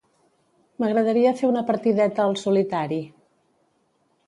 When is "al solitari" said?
2.31-3.01